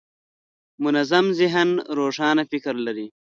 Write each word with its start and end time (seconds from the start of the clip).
منظم 0.83 1.25
ذهن 1.39 1.69
روښانه 1.97 2.43
فکر 2.51 2.75
لري. 2.85 3.07